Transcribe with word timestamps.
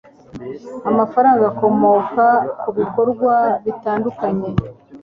Amafaranga 0.89 1.43
akomoka 1.51 2.25
kubikorwa 2.61 3.33
bitandukanye 3.65 4.49